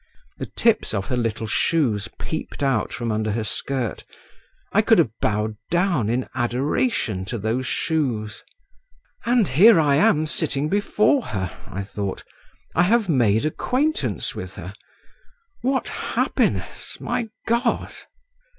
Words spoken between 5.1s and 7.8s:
bowed down in adoration to those